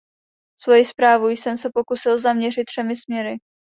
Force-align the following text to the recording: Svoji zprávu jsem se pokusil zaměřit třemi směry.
Svoji 0.61 0.85
zprávu 0.85 1.27
jsem 1.29 1.57
se 1.57 1.69
pokusil 1.73 2.19
zaměřit 2.19 2.65
třemi 2.65 2.95
směry. 2.95 3.37